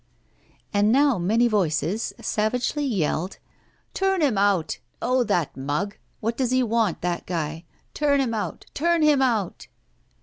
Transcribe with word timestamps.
And 0.73 0.91
now 0.91 1.19
many 1.19 1.47
voices 1.47 2.11
savagely 2.19 2.83
yelled: 2.83 3.37
'Turn 3.93 4.23
him 4.23 4.35
out. 4.35 4.79
Oh, 4.99 5.23
that 5.25 5.55
mug! 5.55 5.95
What 6.21 6.35
does 6.35 6.49
he 6.49 6.63
want, 6.63 7.01
that 7.01 7.27
guy? 7.27 7.65
Turn 7.93 8.19
him 8.19 8.33
out, 8.33 8.65
turn 8.73 9.03
him 9.03 9.21
out. 9.21 9.67